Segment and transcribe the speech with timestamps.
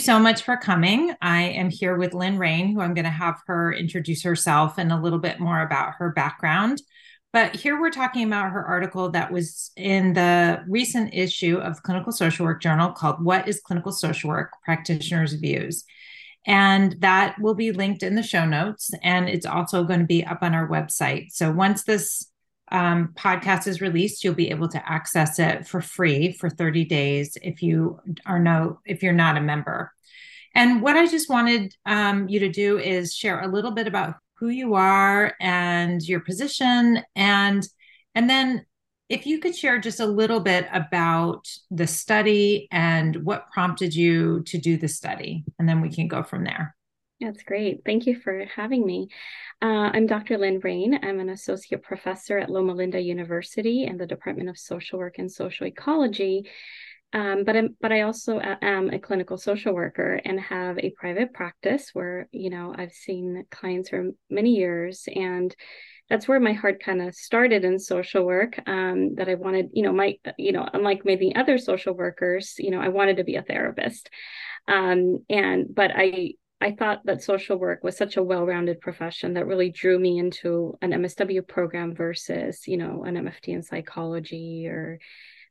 [0.00, 1.14] so much for coming.
[1.20, 4.90] I am here with Lynn Raine, who I'm going to have her introduce herself and
[4.90, 6.82] a little bit more about her background.
[7.32, 12.10] But here we're talking about her article that was in the recent issue of Clinical
[12.10, 15.84] Social Work Journal called What is Clinical Social Work Practitioners' Views?
[16.46, 18.90] And that will be linked in the show notes.
[19.02, 21.30] And it's also going to be up on our website.
[21.30, 22.30] So once this
[22.70, 27.36] um, podcast is released, you'll be able to access it for free for 30 days
[27.42, 29.92] if you are no if you're not a member.
[30.54, 34.16] And what I just wanted um, you to do is share a little bit about
[34.34, 37.66] who you are and your position, and
[38.14, 38.64] and then
[39.08, 44.42] if you could share just a little bit about the study and what prompted you
[44.44, 46.74] to do the study, and then we can go from there.
[47.20, 47.82] That's great.
[47.84, 49.08] Thank you for having me.
[49.60, 50.38] Uh, I'm Dr.
[50.38, 50.98] Lynn Raine.
[51.02, 55.30] I'm an associate professor at Loma Linda University in the Department of Social Work and
[55.30, 56.48] Social Ecology.
[57.12, 61.32] Um, but I'm, but I also am a clinical social worker and have a private
[61.32, 65.54] practice where you know I've seen clients for many years, and
[66.08, 68.60] that's where my heart kind of started in social work.
[68.66, 72.70] Um, that I wanted, you know, my you know, unlike maybe other social workers, you
[72.70, 74.08] know, I wanted to be a therapist,
[74.68, 79.46] um, and but I I thought that social work was such a well-rounded profession that
[79.46, 84.98] really drew me into an MSW program versus, you know, an MFT in psychology or,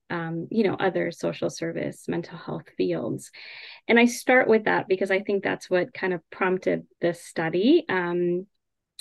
[0.09, 3.31] um, you know, other social service, mental health fields.
[3.87, 7.85] And I start with that because I think that's what kind of prompted this study.
[7.89, 8.47] Um,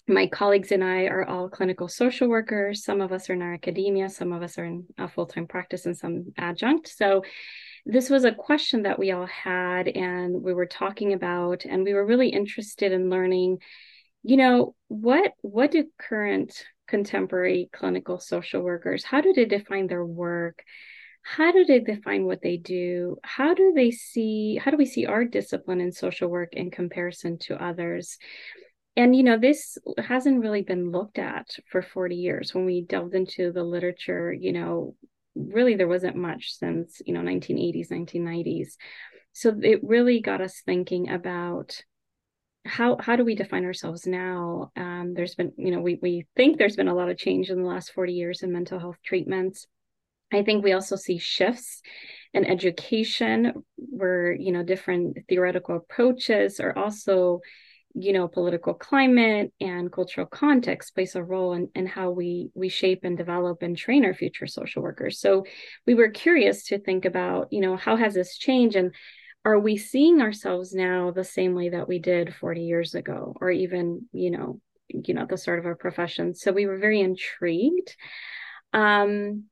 [0.07, 2.85] my colleagues and I are all clinical social workers.
[2.85, 5.47] Some of us are in our academia, some of us are in a full time
[5.47, 6.89] practice, and some adjunct.
[6.89, 7.23] So
[7.85, 11.95] this was a question that we all had and we were talking about and we
[11.95, 13.59] were really interested in learning
[14.23, 20.05] you know what what do current contemporary clinical social workers how do they define their
[20.05, 20.63] work
[21.37, 23.19] how do they define what they do?
[23.23, 27.39] How do they see how do we see our discipline in social work in comparison
[27.41, 28.17] to others?
[28.97, 32.55] And you know this hasn't really been looked at for 40 years.
[32.55, 34.95] When we delved into the literature you know
[35.35, 38.77] really there wasn't much since you know 1980s 1990s
[39.33, 41.81] so it really got us thinking about
[42.65, 44.73] how how do we define ourselves now?
[44.77, 47.63] Um, there's been you know we we think there's been a lot of change in
[47.63, 49.67] the last 40 years in mental health treatments
[50.33, 51.83] i think we also see shifts
[52.35, 57.41] in education where you know different theoretical approaches are also
[57.95, 62.69] you know political climate and cultural context plays a role in, in how we we
[62.69, 65.21] shape and develop and train our future social workers.
[65.21, 65.45] So
[65.87, 68.95] we were curious to think about you know how has this changed and
[69.45, 73.51] are we seeing ourselves now the same way that we did 40 years ago or
[73.51, 76.35] even you know you know at the start of our profession?
[76.35, 77.97] So we were very intrigued.
[78.73, 79.45] Um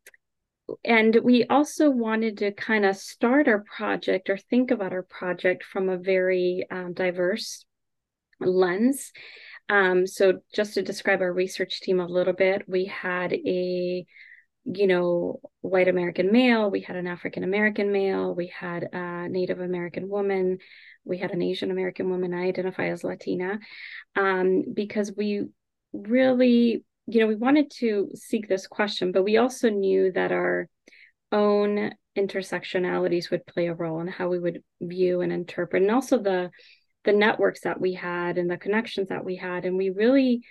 [0.85, 5.65] and we also wanted to kind of start our project or think about our project
[5.65, 7.65] from a very um, diverse
[8.41, 9.13] lens.
[9.69, 14.07] Um, so just to describe our research team a little bit, we had a
[14.67, 19.61] you know, white American male, we had an African American male, we had a Native
[19.61, 20.59] American woman,
[21.05, 22.35] we had an Asian American woman.
[22.35, 23.61] I identify as Latina
[24.17, 25.45] um, because we
[25.93, 30.69] really, you know, we wanted to seek this question, but we also knew that our
[31.33, 36.19] own intersectionalities would play a role in how we would view and interpret, and also
[36.19, 36.51] the
[37.05, 39.65] the networks that we had and the connections that we had.
[39.65, 40.43] And we really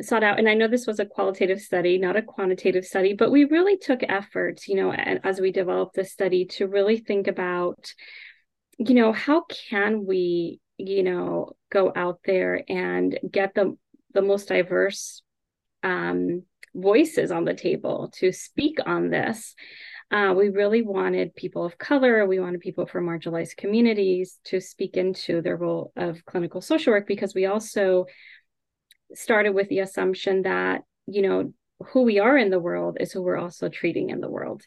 [0.00, 3.30] sought out, and I know this was a qualitative study, not a quantitative study, but
[3.30, 7.92] we really took efforts, you know, as we developed the study to really think about,
[8.78, 13.76] you know, how can we, you know, go out there and get the
[14.14, 15.22] the most diverse
[15.82, 16.42] um,
[16.74, 19.54] voices on the table to speak on this
[20.12, 24.98] uh, we really wanted people of color, we wanted people from marginalized communities to speak
[24.98, 28.04] into their role of clinical social work because we also
[29.14, 31.52] started with the assumption that, you know,
[31.92, 34.62] who we are in the world is who we're also treating in the world.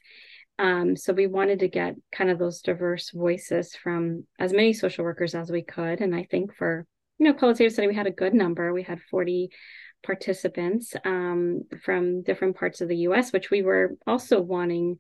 [0.57, 5.03] Um, so we wanted to get kind of those diverse voices from as many social
[5.03, 6.01] workers as we could.
[6.01, 6.87] And I think for,
[7.19, 8.73] you know, qualitative study, we had a good number.
[8.73, 9.51] We had 40
[10.05, 14.97] participants um, from different parts of the US, which we were also wanting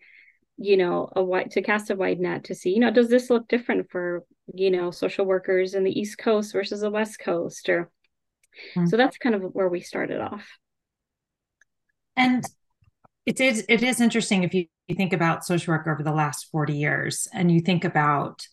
[0.57, 3.29] you know a wide to cast a wide net to see you know does this
[3.29, 4.23] look different for
[4.53, 7.91] you know social workers in the east coast versus the west coast or
[8.75, 8.85] mm-hmm.
[8.85, 10.47] so that's kind of where we started off
[12.15, 12.45] and
[13.25, 16.47] it is it is interesting if you, you think about social work over the last
[16.51, 18.47] 40 years and you think about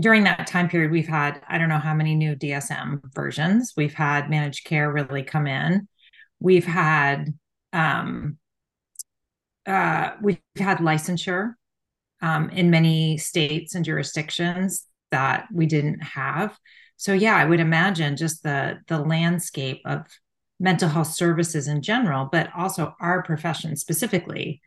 [0.00, 3.94] during that time period we've had i don't know how many new dsm versions we've
[3.94, 5.88] had managed care really come in
[6.40, 7.32] we've had
[7.72, 8.38] um,
[9.66, 11.52] uh, we've had licensure
[12.22, 16.56] um, in many states and jurisdictions that we didn't have.
[16.96, 20.06] So yeah, I would imagine just the the landscape of
[20.58, 24.60] mental health services in general, but also our profession specifically.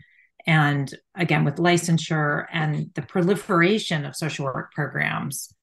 [0.45, 5.53] And again, with licensure and the proliferation of social work programs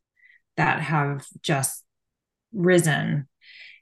[0.56, 1.84] that have just
[2.52, 3.28] risen.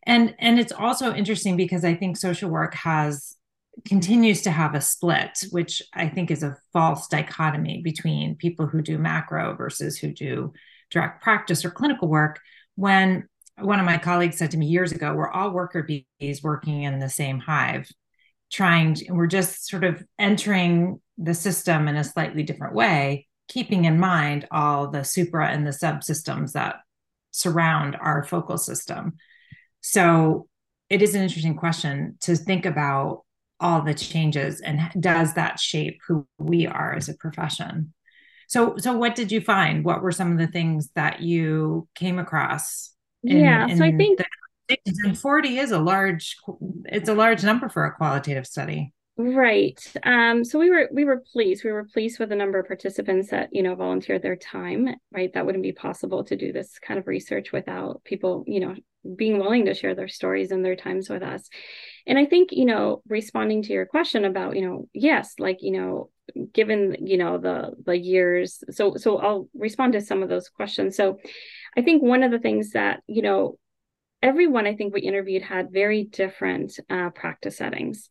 [0.04, 3.37] And and it's also interesting because I think social work has
[3.84, 8.81] continues to have a split, which I think is a false dichotomy between people who
[8.81, 10.52] do macro versus who do
[10.90, 12.40] direct practice or clinical work.
[12.76, 13.28] When
[13.58, 16.98] one of my colleagues said to me years ago, we're all worker bees working in
[16.98, 17.90] the same hive,
[18.52, 23.84] trying, to, we're just sort of entering the system in a slightly different way, keeping
[23.84, 26.76] in mind all the supra and the subsystems that
[27.31, 29.14] surround our focal system.
[29.81, 30.48] So
[30.88, 33.22] it is an interesting question to think about
[33.58, 37.93] all the changes and does that shape who we are as a profession
[38.48, 42.19] so so what did you find what were some of the things that you came
[42.19, 42.93] across
[43.25, 44.26] in, yeah in so i think the,
[45.05, 46.37] and 40 is a large
[46.87, 48.93] it's a large number for a qualitative study.
[49.19, 49.81] Right.
[50.03, 51.65] Um so we were we were pleased.
[51.65, 55.33] We were pleased with the number of participants that you know volunteered their time right?
[55.33, 58.75] That wouldn't be possible to do this kind of research without people you know
[59.17, 61.49] being willing to share their stories and their times with us.
[62.07, 65.73] And i think you know responding to your question about you know yes like you
[65.73, 66.11] know
[66.53, 70.95] given you know the the years so so i'll respond to some of those questions.
[70.97, 71.19] So
[71.77, 73.59] i think one of the things that you know
[74.23, 78.09] everyone i think we interviewed had very different uh, practice settings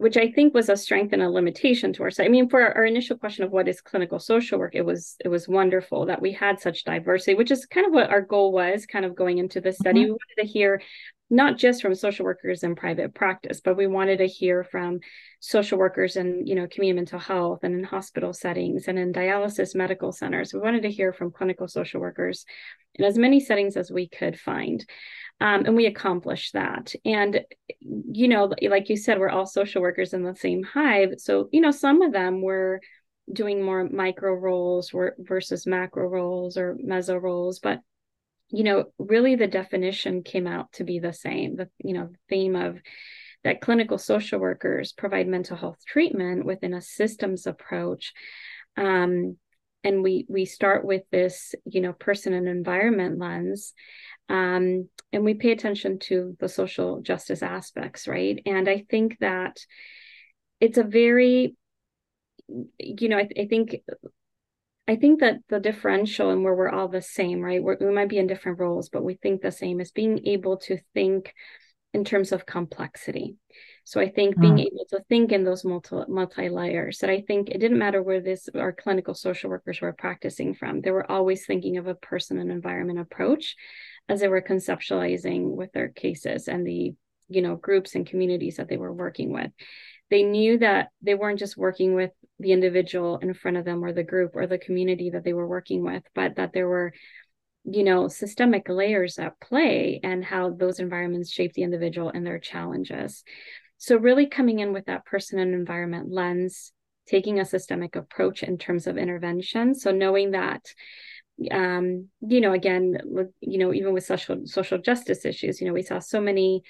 [0.00, 2.24] which I think was a strength and a limitation to our site.
[2.24, 5.16] I mean, for our, our, initial question of what is clinical social work, it was
[5.22, 8.50] it was wonderful that we had such diversity, which is kind of what our goal
[8.50, 10.00] was, kind of going into the study.
[10.00, 10.06] Mm-hmm.
[10.06, 10.80] We wanted to hear
[11.30, 14.98] not just from social workers in private practice, but we wanted to hear from
[15.38, 19.74] social workers in you know community mental health and in hospital settings and in dialysis
[19.74, 20.52] medical centers.
[20.52, 22.44] We wanted to hear from clinical social workers
[22.96, 24.84] in as many settings as we could find.
[25.42, 26.92] Um, and we accomplished that.
[27.04, 27.40] And,
[27.80, 31.14] you know, like you said, we're all social workers in the same hive.
[31.16, 32.80] So, you know, some of them were
[33.32, 37.58] doing more micro roles versus macro roles or meso roles.
[37.58, 37.80] But,
[38.50, 41.56] you know, really the definition came out to be the same.
[41.56, 42.78] The, you know, theme of
[43.44, 48.12] that clinical social workers provide mental health treatment within a systems approach.
[48.76, 49.36] Um,
[49.82, 53.72] and we we start with this, you know, person and environment lens
[54.30, 58.40] um, and we pay attention to the social justice aspects, right?
[58.46, 59.58] And I think that
[60.60, 61.56] it's a very,
[62.78, 63.76] you know, I, I think
[64.88, 67.62] I think that the differential and where we're all the same, right?
[67.62, 70.56] We're, we might be in different roles, but we think the same is being able
[70.58, 71.32] to think
[71.92, 73.36] in terms of complexity.
[73.84, 74.66] So I think being mm.
[74.66, 76.98] able to think in those multi multi layers.
[76.98, 80.80] That I think it didn't matter where this our clinical social workers were practicing from.
[80.80, 83.56] They were always thinking of a person and environment approach
[84.08, 86.94] as they were conceptualizing with their cases and the
[87.28, 89.50] you know groups and communities that they were working with
[90.10, 93.92] they knew that they weren't just working with the individual in front of them or
[93.92, 96.92] the group or the community that they were working with but that there were
[97.64, 102.38] you know systemic layers at play and how those environments shape the individual and their
[102.38, 103.22] challenges.
[103.78, 106.72] So really coming in with that person and environment lens
[107.06, 109.74] taking a systemic approach in terms of intervention.
[109.74, 110.62] So knowing that
[111.50, 112.98] um, you know, again,
[113.40, 116.62] you know, even with social social justice issues, you know, we saw so many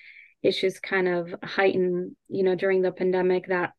[0.43, 3.73] issues kind of heighten, you know, during the pandemic that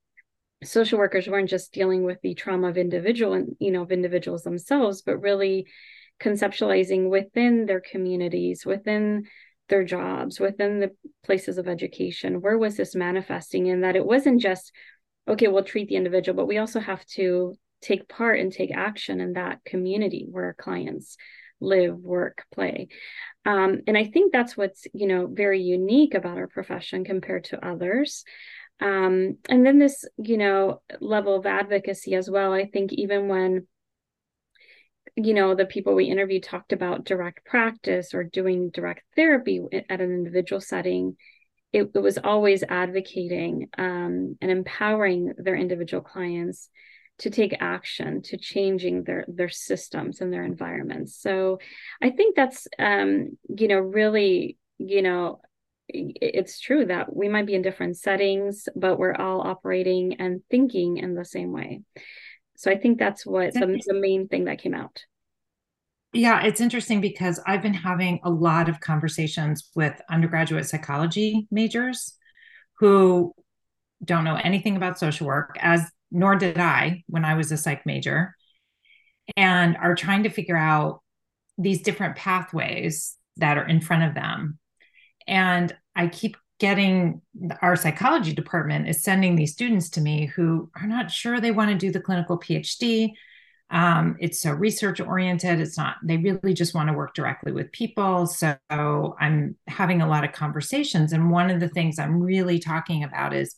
[0.63, 4.43] social workers weren't just dealing with the trauma of individual and you know of individuals
[4.43, 5.67] themselves, but really
[6.21, 9.25] conceptualizing within their communities, within
[9.69, 10.91] their jobs, within the
[11.23, 12.41] places of education.
[12.41, 13.67] Where was this manifesting?
[13.67, 14.71] in that it wasn't just
[15.27, 19.21] okay, we'll treat the individual, but we also have to take part and take action
[19.21, 21.15] in that community where clients
[21.61, 22.89] live, work, play.
[23.45, 27.65] Um, and I think that's what's, you know, very unique about our profession compared to
[27.65, 28.23] others.
[28.79, 32.51] Um, and then this, you know, level of advocacy as well.
[32.51, 33.67] I think even when
[35.15, 39.99] you know the people we interviewed talked about direct practice or doing direct therapy at
[39.99, 41.17] an individual setting
[41.73, 46.69] it, it was always advocating um, and empowering their individual clients
[47.21, 51.15] to take action to changing their their systems and their environments.
[51.15, 51.59] So
[52.01, 55.41] i think that's um you know really you know
[55.87, 60.97] it's true that we might be in different settings but we're all operating and thinking
[60.97, 61.81] in the same way.
[62.57, 65.05] So i think that's what the, the main thing that came out.
[66.13, 72.17] Yeah, it's interesting because I've been having a lot of conversations with undergraduate psychology majors
[72.79, 73.33] who
[74.03, 77.85] don't know anything about social work, as nor did I when I was a psych
[77.85, 78.35] major,
[79.37, 81.01] and are trying to figure out
[81.57, 84.59] these different pathways that are in front of them.
[85.27, 87.21] And I keep getting
[87.61, 91.71] our psychology department is sending these students to me who are not sure they want
[91.71, 93.11] to do the clinical PhD.
[93.69, 95.59] Um, it's so research oriented.
[95.59, 98.27] It's not, they really just want to work directly with people.
[98.27, 101.13] So I'm having a lot of conversations.
[101.13, 103.55] And one of the things I'm really talking about is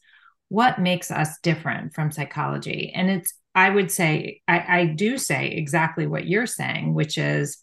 [0.53, 2.91] what makes us different from psychology.
[2.93, 7.57] And it's, I would say, I, I do say exactly what you're saying, which is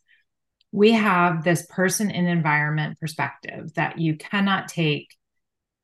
[0.72, 5.14] we have this person and environment perspective that you cannot take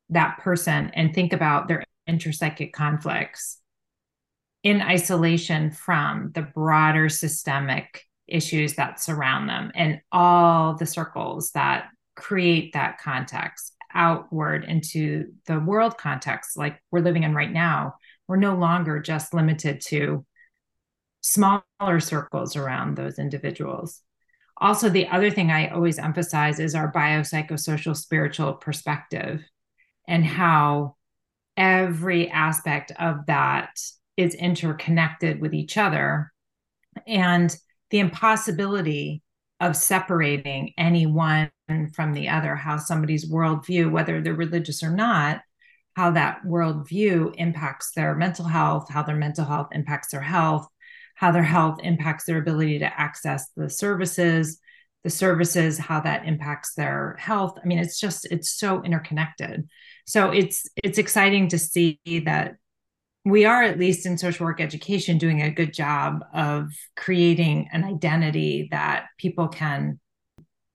[0.09, 3.61] that person and think about their interpsychic conflicts
[4.63, 11.85] in isolation from the broader systemic issues that surround them and all the circles that
[12.17, 17.93] create that context outward into the world context like we're living in right now
[18.27, 20.25] we're no longer just limited to
[21.21, 24.01] smaller circles around those individuals.
[24.59, 29.41] Also the other thing i always emphasize is our biopsychosocial spiritual perspective
[30.07, 30.95] and how
[31.55, 33.69] every aspect of that
[34.15, 36.31] is interconnected with each other.
[37.05, 37.55] And
[37.91, 39.21] the impossibility
[39.59, 41.49] of separating any one
[41.93, 45.41] from the other how somebody's worldview whether they're religious or not
[45.95, 50.67] how that worldview impacts their mental health how their mental health impacts their health
[51.15, 54.59] how their health impacts their ability to access the services
[55.07, 57.57] the services how that impacts their health.
[57.63, 59.69] I mean it's just it's so interconnected.
[60.05, 62.55] So it's it's exciting to see that
[63.27, 67.83] we are at least in social work education doing a good job of creating an
[67.83, 69.99] identity that people can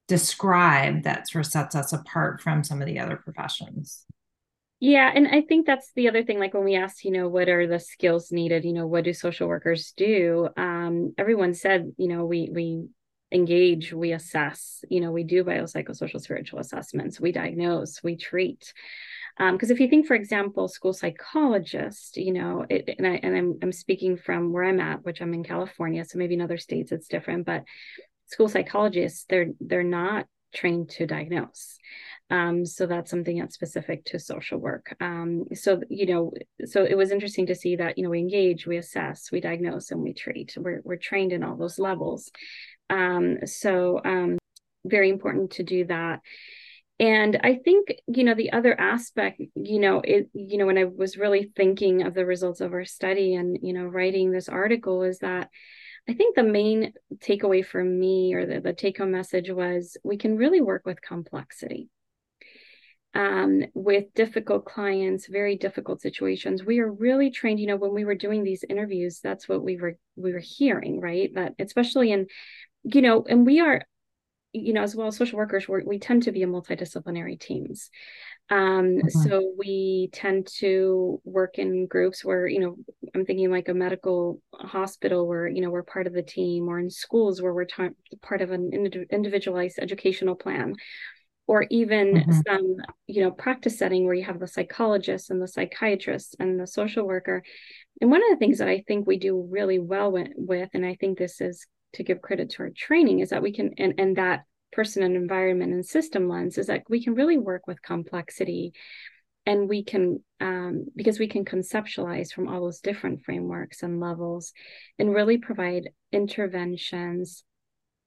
[0.06, 4.04] describe that sort of sets us apart from some of the other professions.
[4.80, 7.48] Yeah and i think that's the other thing like when we asked you know what
[7.48, 10.48] are the skills needed you know what do social workers do?
[10.56, 12.88] Um, everyone said you know we we
[13.32, 18.74] engage we assess you know we do biopsychosocial spiritual assessments we diagnose we treat
[19.38, 23.36] because um, if you think, for example, school psychologist, you know, it, and I and
[23.36, 26.58] I'm I'm speaking from where I'm at, which I'm in California, so maybe in other
[26.58, 27.64] states it's different, but
[28.26, 31.78] school psychologists they're they're not trained to diagnose.
[32.30, 34.96] Um, so that's something that's specific to social work.
[35.00, 36.32] Um, so you know,
[36.64, 39.90] so it was interesting to see that you know we engage, we assess, we diagnose,
[39.90, 40.54] and we treat.
[40.56, 42.30] We're we're trained in all those levels.
[42.90, 44.38] Um, so um,
[44.84, 46.20] very important to do that
[47.02, 50.84] and i think you know the other aspect you know it you know when i
[50.84, 55.02] was really thinking of the results of our study and you know writing this article
[55.02, 55.50] is that
[56.08, 60.16] i think the main takeaway for me or the, the take home message was we
[60.16, 61.88] can really work with complexity
[63.14, 66.64] um, with difficult clients very difficult situations.
[66.64, 69.76] We are really trained you know when we were doing these interviews that's what we
[69.76, 71.30] were we were hearing right?
[71.34, 72.28] That especially in
[72.84, 73.82] you know and we are
[74.52, 77.90] you know, as well as social workers, we tend to be a multidisciplinary teams.
[78.50, 79.08] Um, mm-hmm.
[79.08, 82.76] So we tend to work in groups where, you know,
[83.14, 86.78] I'm thinking like a medical hospital where, you know, we're part of the team, or
[86.78, 87.66] in schools where we're
[88.20, 88.72] part of an
[89.10, 90.74] individualized educational plan,
[91.46, 92.40] or even mm-hmm.
[92.46, 96.66] some, you know, practice setting where you have the psychologist and the psychiatrist and the
[96.66, 97.42] social worker.
[98.00, 100.84] And one of the things that I think we do really well with, with and
[100.84, 103.94] I think this is to give credit to our training is that we can and,
[103.98, 107.82] and that person and environment and system lens is that we can really work with
[107.82, 108.72] complexity.
[109.44, 114.52] And we can um, because we can conceptualize from all those different frameworks and levels
[114.98, 117.42] and really provide interventions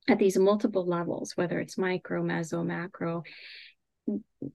[0.07, 3.23] at these multiple levels whether it's micro meso macro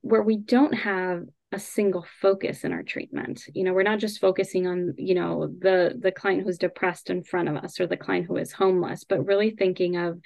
[0.01, 3.45] where we don't have a single focus in our treatment.
[3.55, 7.23] You know we're not just focusing on you know the the client who's depressed in
[7.23, 10.21] front of us or the client who is homeless but really thinking of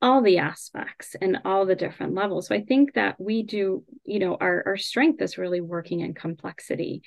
[0.00, 2.48] all the aspects and all the different levels.
[2.48, 6.14] So i think that we do you know our, our strength is really working in
[6.14, 7.02] complexity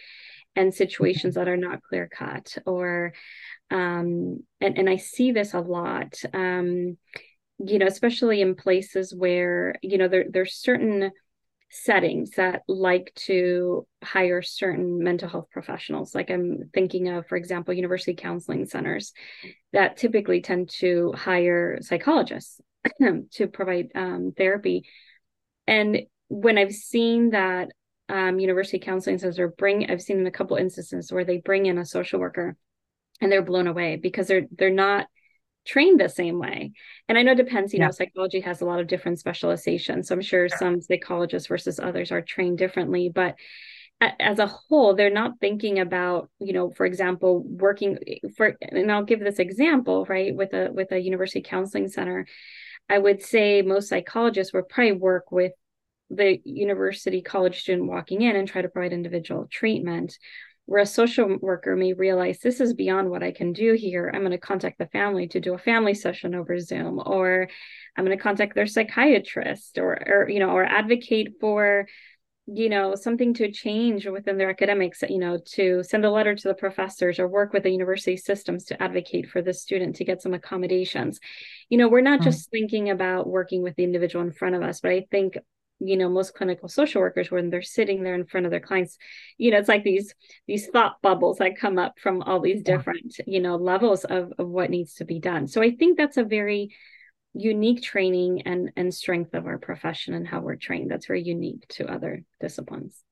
[0.56, 3.14] and situations that are not clear cut or
[3.70, 6.98] um and, and i see this a lot um
[7.60, 11.12] you know especially in places where you know there there's certain
[11.72, 16.14] settings that like to hire certain mental health professionals.
[16.14, 19.14] Like i'm thinking of for example university counseling centers
[19.72, 22.60] that typically tend to hire psychologists
[23.32, 24.84] to provide um, therapy.
[25.66, 27.70] And when i've seen that
[28.10, 31.66] um, university counseling centers are bring i've seen in a couple instances where they bring
[31.66, 32.58] in a social worker
[33.22, 35.08] and they're blown away because they're they're not
[35.66, 36.72] trained the same way.
[37.08, 37.86] And I know it depends, you yeah.
[37.86, 40.08] know, psychology has a lot of different specializations.
[40.08, 40.58] So I'm sure, sure.
[40.58, 43.36] some psychologists versus others are trained differently, but
[44.20, 48.00] as a whole they're not thinking about you know for example working
[48.36, 52.26] for and i'll give this example right with a with a university counseling center
[52.92, 55.54] I would say most psychologists would probably work with
[56.10, 60.18] the university college student walking in and try to provide individual treatment
[60.72, 64.10] where a social worker may realize this is beyond what I can do here.
[64.12, 67.50] I'm going to contact the family to do a family session over Zoom, or
[67.98, 71.88] I'm going to contact their psychiatrist, or, or you know, or advocate for,
[72.48, 75.04] you know, something to change within their academics.
[75.10, 78.64] You know, to send a letter to the professors or work with the university systems
[78.68, 81.20] to advocate for the student to get some accommodations.
[81.68, 82.30] You know, we're not mm-hmm.
[82.30, 85.38] just thinking about working with the individual in front of us, but I think
[85.84, 88.98] you know most clinical social workers when they're sitting there in front of their clients
[89.38, 90.14] you know it's like these
[90.48, 94.48] these thought bubbles that come up from all these different you know levels of, of
[94.48, 95.48] what needs to be done.
[95.48, 96.76] So i think that's a very
[97.34, 100.92] unique training and and strength of our profession and how we're trained.
[100.92, 103.04] That's very unique to other disciplines.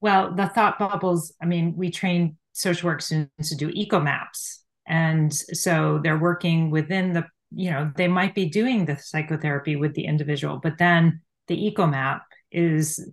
[0.00, 4.64] Well the thought bubbles i mean we train social work students to do eco maps.
[4.86, 9.94] And so they're working within the you know they might be doing the psychotherapy with
[9.94, 13.10] the individual but then the eco map is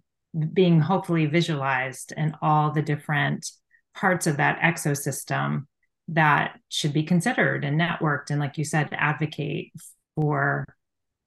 [0.54, 3.50] being hopefully visualized in all the different
[3.96, 5.66] parts of that exosystem
[6.10, 9.74] that should be considered and networked and like you said advocate
[10.16, 10.66] for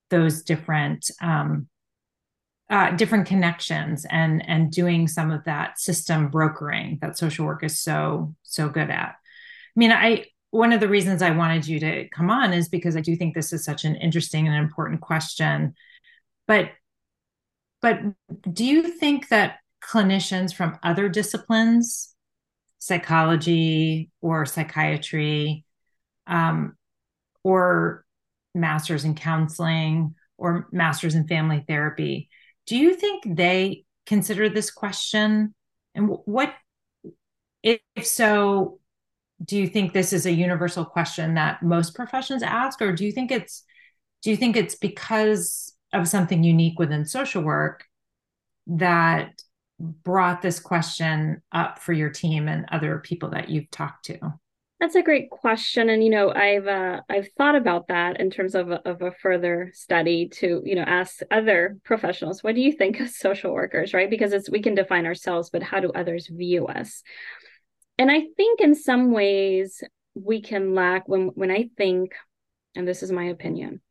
[0.08, 1.68] those different um,
[2.70, 7.80] uh, different connections and and doing some of that system brokering that social work is
[7.80, 9.16] so so good at.
[9.16, 12.96] I mean i one of the reasons i wanted you to come on is because
[12.96, 15.74] i do think this is such an interesting and important question
[16.46, 16.70] but
[17.82, 18.00] but
[18.50, 22.14] do you think that clinicians from other disciplines,
[22.78, 25.64] psychology or psychiatry,
[26.26, 26.76] um,
[27.42, 28.04] or
[28.54, 32.28] masters in counseling or masters in family therapy,
[32.66, 35.54] do you think they consider this question?
[35.94, 36.54] And what,
[37.62, 38.80] if so,
[39.42, 43.12] do you think this is a universal question that most professions ask, or do you
[43.12, 43.64] think it's
[44.22, 47.84] do you think it's because of something unique within social work
[48.66, 49.42] that
[49.78, 54.18] brought this question up for your team and other people that you've talked to?
[54.80, 58.54] That's a great question, and you know, I've uh, I've thought about that in terms
[58.54, 62.72] of a, of a further study to you know ask other professionals, what do you
[62.72, 64.08] think of social workers, right?
[64.08, 67.02] Because it's we can define ourselves, but how do others view us?
[67.98, 69.82] And I think in some ways
[70.14, 72.14] we can lack when when I think,
[72.74, 73.82] and this is my opinion,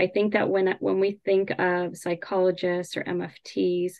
[0.00, 3.94] I think that when when we think of psychologists or MFTs,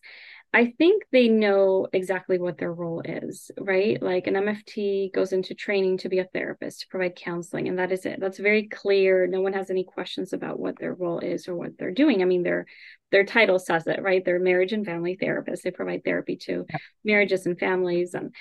[0.52, 4.02] I think they know exactly what their role is, right?
[4.02, 7.92] Like an MFT goes into training to be a therapist, to provide counseling, and that
[7.92, 8.18] is it.
[8.18, 9.28] That's very clear.
[9.28, 12.20] No one has any questions about what their role is or what they're doing.
[12.20, 12.66] I mean, their
[13.12, 14.24] their title says it, right?
[14.24, 15.62] They're marriage and family therapists.
[15.62, 16.66] They provide therapy to
[17.04, 18.34] marriages and families and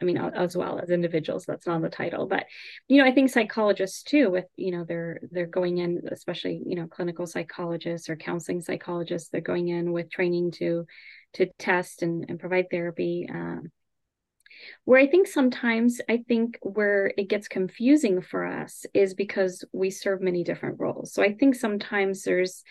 [0.00, 1.46] I mean, as well as individuals.
[1.46, 2.46] That's not the title, but
[2.86, 6.76] you know, I think psychologists too, with you know, they're they're going in, especially you
[6.76, 10.86] know, clinical psychologists or counseling psychologists, they're going in with training to
[11.34, 13.26] to test and, and provide therapy.
[13.30, 13.70] Um,
[14.84, 19.90] where I think sometimes I think where it gets confusing for us is because we
[19.90, 21.12] serve many different roles.
[21.12, 22.62] So I think sometimes there's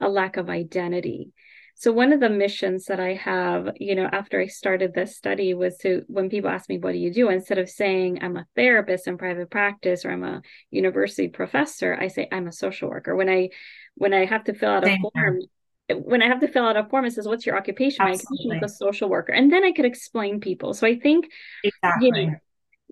[0.00, 1.32] a lack of identity
[1.74, 5.54] so one of the missions that I have, you know, after I started this study
[5.54, 7.28] was to when people ask me, what do you do?
[7.28, 12.08] Instead of saying I'm a therapist in private practice or I'm a university professor, I
[12.08, 13.16] say I'm a social worker.
[13.16, 13.50] When I
[13.94, 15.40] when I have to fill out a Same form,
[15.94, 18.02] when I have to fill out a form, it says, What's your occupation?
[18.02, 18.48] Absolutely.
[18.48, 19.32] My occupation is a social worker.
[19.32, 20.74] And then I could explain people.
[20.74, 21.30] So I think
[21.64, 22.06] exactly.
[22.06, 22.34] you know,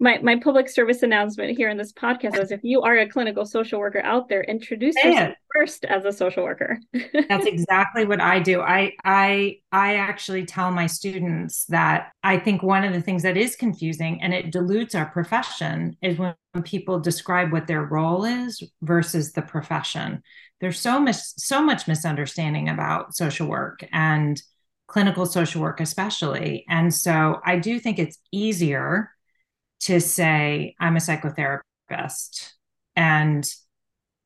[0.00, 3.44] my my public service announcement here in this podcast is if you are a clinical
[3.44, 6.78] social worker out there introduce Say yourself first as a social worker.
[7.28, 8.60] That's exactly what i do.
[8.60, 13.36] I i i actually tell my students that i think one of the things that
[13.36, 16.34] is confusing and it dilutes our profession is when
[16.64, 20.22] people describe what their role is versus the profession.
[20.60, 24.40] There's so much so much misunderstanding about social work and
[24.86, 26.64] clinical social work especially.
[26.68, 29.10] And so i do think it's easier
[29.80, 32.52] to say i'm a psychotherapist.
[32.96, 33.48] And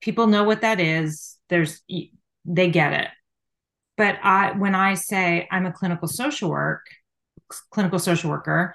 [0.00, 1.38] people know what that is.
[1.48, 1.82] There's
[2.44, 3.08] they get it.
[3.96, 6.86] But i when i say i'm a clinical social work
[7.70, 8.74] clinical social worker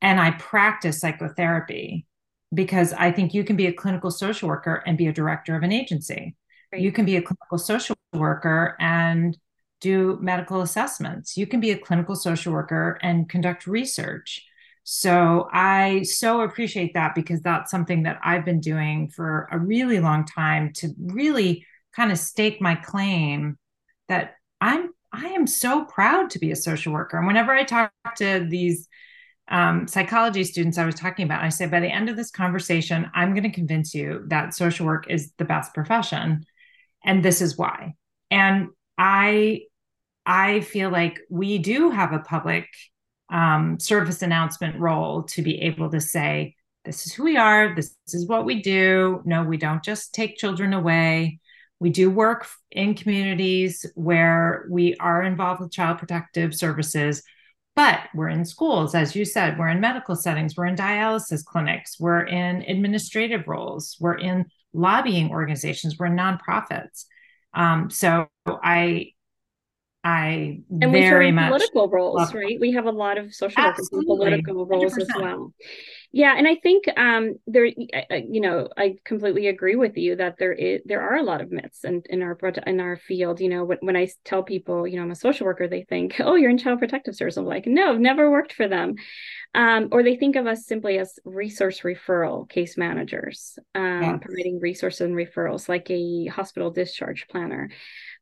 [0.00, 2.06] and i practice psychotherapy
[2.54, 5.62] because i think you can be a clinical social worker and be a director of
[5.62, 6.34] an agency.
[6.72, 6.82] Right.
[6.82, 9.36] you can be a clinical social worker and
[9.80, 11.36] do medical assessments.
[11.36, 14.44] You can be a clinical social worker and conduct research
[14.88, 19.98] so I so appreciate that because that's something that I've been doing for a really
[19.98, 23.58] long time to really kind of stake my claim
[24.08, 27.18] that I'm I am so proud to be a social worker.
[27.18, 28.86] And whenever I talk to these
[29.48, 33.10] um, psychology students I was talking about, I say by the end of this conversation,
[33.12, 36.44] I'm going to convince you that social work is the best profession.
[37.04, 37.94] and this is why.
[38.30, 38.68] And
[38.98, 39.62] I
[40.26, 42.68] I feel like we do have a public
[43.30, 47.96] um, service announcement role to be able to say, this is who we are, this,
[48.08, 49.20] is what we do.
[49.24, 51.40] No, we don't just take children away.
[51.80, 57.22] We do work in communities where we are involved with child protective services,
[57.74, 62.00] but we're in schools, as you said, we're in medical settings, we're in dialysis clinics,
[62.00, 67.04] we're in administrative roles, we're in lobbying organizations, we're in nonprofits.
[67.52, 69.12] Um, so I
[70.06, 72.60] I and very much political roles, right?
[72.60, 75.00] We have a lot of social workers and political roles 100%.
[75.00, 75.52] as well.
[76.12, 80.52] Yeah, and I think um, there, you know, I completely agree with you that there
[80.52, 82.38] is there are a lot of myths in, in our
[82.68, 83.40] in our field.
[83.40, 86.14] You know, when, when I tell people, you know, I'm a social worker, they think,
[86.20, 87.36] oh, you're in child protective service.
[87.36, 88.94] I'm like, no, I've never worked for them,
[89.56, 94.18] um, or they think of us simply as resource referral case managers, um, yes.
[94.22, 97.70] providing resources and referrals, like a hospital discharge planner.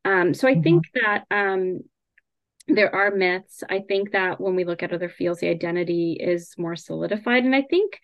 [0.05, 0.63] Um, so I mm-hmm.
[0.63, 1.81] think that um,
[2.69, 3.63] there are myths.
[3.69, 7.45] I think that when we look at other fields, the identity is more solidified.
[7.45, 8.01] And I think,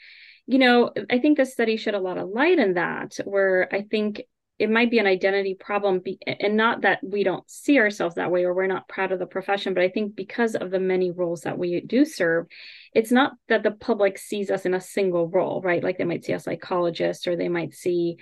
[0.46, 3.82] you know, I think this study shed a lot of light in that, where I
[3.82, 4.22] think
[4.60, 8.30] it might be an identity problem be, and not that we don't see ourselves that
[8.30, 11.10] way or we're not proud of the profession but i think because of the many
[11.10, 12.46] roles that we do serve
[12.92, 16.24] it's not that the public sees us in a single role right like they might
[16.24, 18.18] see a psychologist or they might see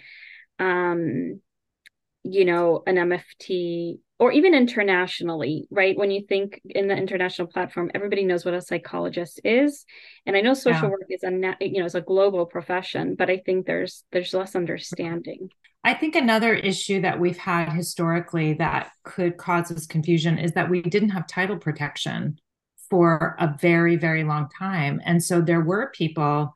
[0.61, 1.41] um
[2.25, 5.97] you know, an MFT or even internationally, right?
[5.97, 9.85] When you think in the international platform, everybody knows what a psychologist is,
[10.27, 10.91] and I know social yeah.
[10.91, 14.57] work is a you know is a global profession, but I think there's there's less
[14.57, 15.51] understanding.
[15.85, 20.69] I think another issue that we've had historically that could cause us confusion is that
[20.69, 22.39] we didn't have title protection
[22.91, 26.55] for a very very long time, and so there were people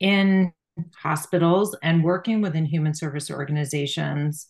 [0.00, 0.52] in
[0.96, 4.48] hospitals and working within human service organizations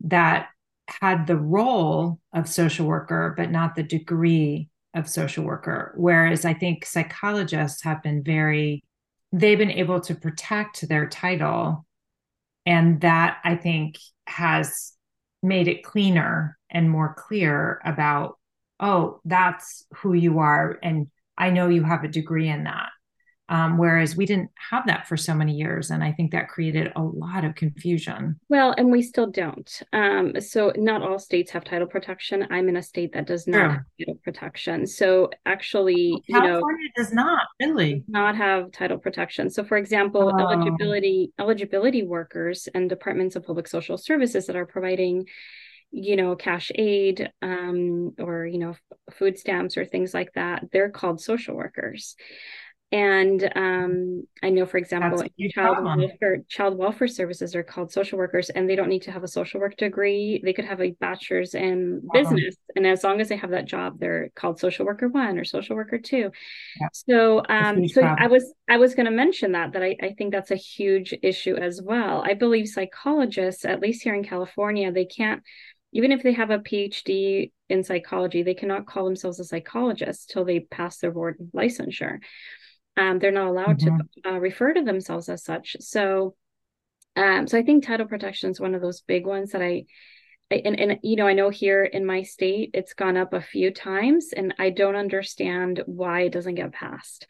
[0.00, 0.48] that
[0.88, 5.92] had the role of social worker, but not the degree of social worker.
[5.96, 8.84] Whereas I think psychologists have been very,
[9.32, 11.84] they've been able to protect their title.
[12.64, 14.92] And that I think has
[15.42, 18.38] made it cleaner and more clear about,
[18.80, 20.78] oh, that's who you are.
[20.82, 21.06] And
[21.38, 22.88] I know you have a degree in that.
[23.48, 25.90] Um, whereas we didn't have that for so many years.
[25.90, 28.40] And I think that created a lot of confusion.
[28.48, 29.82] Well, and we still don't.
[29.92, 32.46] Um, so, not all states have title protection.
[32.50, 34.86] I'm in a state that does not have title protection.
[34.86, 39.48] So, actually, well, California you know, does not really not have title protection.
[39.50, 40.38] So, for example, oh.
[40.38, 45.26] eligibility eligibility workers and departments of public social services that are providing
[45.92, 48.74] you know cash aid um, or you know
[49.12, 52.16] food stamps or things like that they're called social workers
[52.92, 58.48] and um, I know, for example, child welfare, child welfare services are called social workers,
[58.48, 60.40] and they don't need to have a social work degree.
[60.44, 62.20] They could have a bachelor's in wow.
[62.20, 65.44] business, and as long as they have that job, they're called social worker one or
[65.44, 66.30] social worker two.
[66.80, 66.88] Yeah.
[66.92, 68.22] So, um, so problem.
[68.22, 71.12] I was I was going to mention that that I, I think that's a huge
[71.22, 72.22] issue as well.
[72.24, 75.42] I believe psychologists, at least here in California, they can't
[75.92, 80.44] even if they have a PhD in psychology, they cannot call themselves a psychologist till
[80.44, 82.18] they pass their board licensure.
[82.96, 83.98] Um, they're not allowed mm-hmm.
[84.24, 85.76] to uh, refer to themselves as such.
[85.80, 86.34] So,
[87.14, 89.84] um, so I think title protection is one of those big ones that I,
[90.50, 93.40] I, and, and you know I know here in my state it's gone up a
[93.40, 97.26] few times, and I don't understand why it doesn't get passed.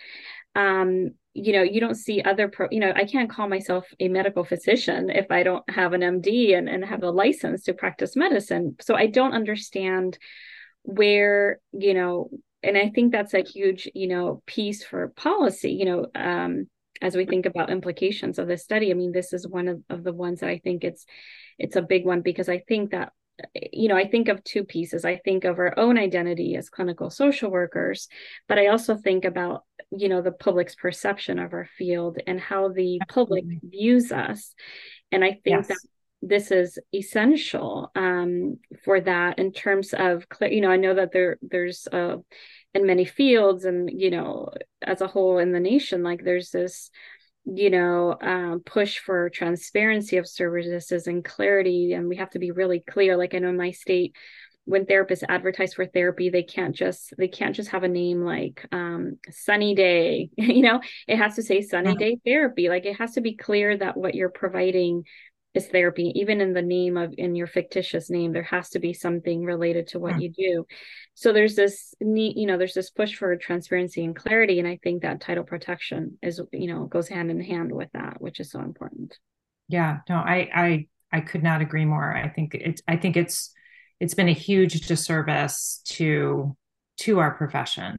[0.54, 2.68] Um, you know, you don't see other pro.
[2.70, 6.56] You know, I can't call myself a medical physician if I don't have an MD
[6.56, 8.76] and and have a license to practice medicine.
[8.80, 10.18] So I don't understand
[10.82, 12.30] where you know
[12.62, 16.68] and I think that's a huge, you know, piece for policy, you know, um,
[17.02, 18.90] as we think about implications of this study.
[18.90, 21.04] I mean, this is one of, of the ones that I think it's
[21.58, 23.12] it's a big one because I think that
[23.54, 25.04] you know, I think of two pieces.
[25.04, 28.08] I think of our own identity as clinical social workers,
[28.48, 32.68] but I also think about, you know, the public's perception of our field and how
[32.70, 34.54] the public views us.
[35.12, 35.68] And I think yes.
[35.68, 35.78] that
[36.22, 41.38] this is essential um, for that in terms of, you know, I know that there
[41.42, 42.18] there's a
[42.76, 44.50] in many fields and you know
[44.82, 46.90] as a whole in the nation like there's this
[47.46, 52.50] you know um, push for transparency of services and clarity and we have to be
[52.50, 53.16] really clear.
[53.16, 54.14] Like i know in my state
[54.66, 58.66] when therapists advertise for therapy they can't just they can't just have a name like
[58.72, 60.80] um, sunny day you know?
[61.08, 62.68] It has to say sunny day therapy.
[62.68, 65.04] Like it has to be clear that what you're providing
[65.56, 68.92] is therapy even in the name of in your fictitious name there has to be
[68.92, 70.22] something related to what mm.
[70.22, 70.66] you do
[71.14, 74.78] so there's this neat you know there's this push for transparency and clarity and i
[74.82, 78.50] think that title protection is you know goes hand in hand with that which is
[78.50, 79.18] so important
[79.68, 82.14] yeah no i i I could not agree more.
[82.14, 83.52] I think it's I think it's
[84.00, 86.56] it's been a huge disservice to
[86.98, 87.96] to our profession.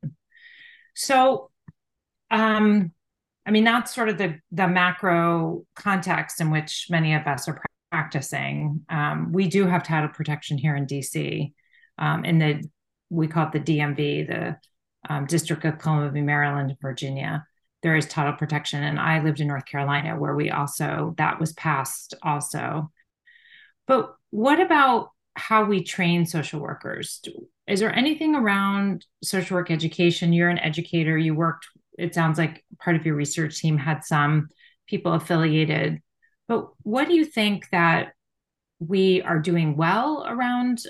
[0.95, 1.49] So
[2.29, 2.91] um
[3.47, 7.61] I mean that's sort of the the macro context in which many of us are
[7.91, 8.81] practicing.
[8.89, 11.53] Um, we do have title protection here in DC.
[11.97, 12.63] Um, in the
[13.09, 14.57] we call it the DMV, the
[15.09, 17.45] um, District of Columbia, Maryland, Virginia.
[17.83, 21.53] There is title protection, and I lived in North Carolina, where we also that was
[21.53, 22.91] passed also.
[23.87, 27.21] But what about how we train social workers?
[27.67, 30.33] Is there anything around social work education?
[30.33, 31.17] You're an educator.
[31.17, 31.67] You worked.
[31.97, 34.49] It sounds like part of your research team had some
[34.87, 36.01] people affiliated.
[36.47, 38.13] But what do you think that
[38.79, 40.83] we are doing well around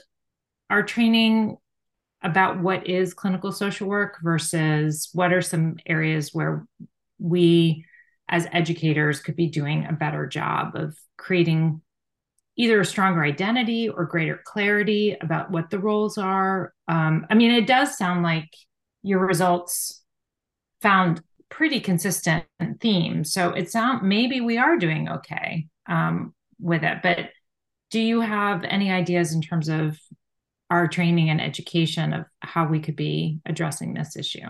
[0.70, 1.58] our training
[2.22, 6.66] about what is clinical social work versus what are some areas where
[7.20, 7.86] we
[8.30, 11.82] as educators could be doing a better job of creating
[12.58, 17.52] either a stronger identity or greater clarity about what the roles are um, i mean
[17.52, 18.50] it does sound like
[19.04, 20.04] your results
[20.82, 22.46] found pretty consistent
[22.82, 27.30] themes so it sound maybe we are doing okay um, with it but
[27.90, 29.98] do you have any ideas in terms of
[30.70, 34.48] our training and education of how we could be addressing this issue?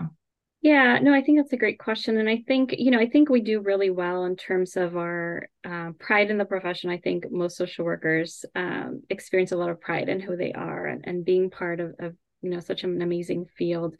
[0.60, 2.18] Yeah, no, I think that's a great question.
[2.18, 5.48] And I think, you know, I think we do really well in terms of our
[5.64, 6.90] uh, pride in the profession.
[6.90, 10.86] I think most social workers um, experience a lot of pride in who they are
[10.86, 13.96] and, and being part of, of, you know, such an amazing field.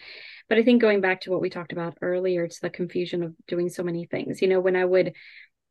[0.48, 3.35] But I think going back to what we talked about earlier, it's the confusion of
[3.46, 4.40] doing so many things.
[4.40, 5.14] You know, when I would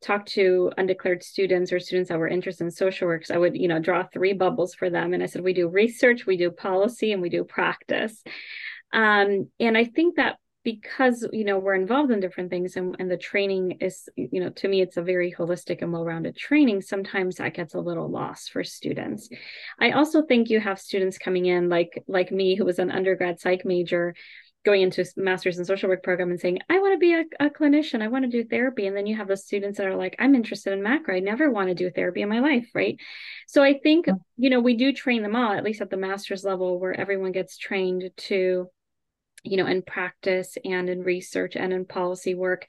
[0.00, 3.68] talk to undeclared students or students that were interested in social works, I would, you
[3.68, 5.12] know, draw three bubbles for them.
[5.12, 8.22] And I said, we do research, we do policy, and we do practice.
[8.92, 10.36] Um, and I think that
[10.72, 14.50] because you know we're involved in different things and, and the training is you know
[14.50, 18.50] to me it's a very holistic and well-rounded training sometimes that gets a little lost
[18.50, 19.30] for students.
[19.80, 23.40] I also think you have students coming in like like me who was an undergrad
[23.40, 24.14] psych major
[24.66, 27.48] going into master's in social work program and saying i want to be a, a,
[27.48, 28.86] clinician i want to do therapy.
[28.86, 31.50] And then you have the students that are like i'm interested in macro i never
[31.50, 32.98] want to do therapy in my life right?
[33.46, 34.20] So i think mm.
[34.36, 37.32] you know we do train them all at least at the master's level where everyone
[37.32, 38.68] gets trained to
[39.42, 42.66] you know in practice and in research and in policy work.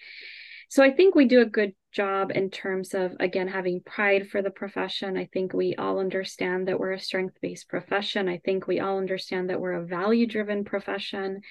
[0.70, 4.42] So i think we do a good job in terms of again having pride for
[4.42, 5.18] the profession.
[5.18, 8.30] I think we all understand that we're a strength based profession.
[8.30, 11.42] I think we all understand that we're a value driven profession.